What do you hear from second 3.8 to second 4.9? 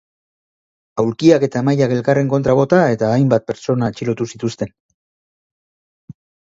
atxilotu zituzten.